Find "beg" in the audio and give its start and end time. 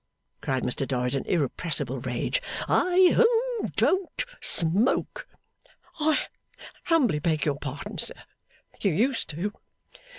7.19-7.45